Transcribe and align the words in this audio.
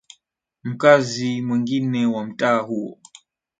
Mkazi 0.63 1.41
mwengine 1.41 2.05
wa 2.05 2.25
mtaa 2.25 2.57
huo 2.57 2.97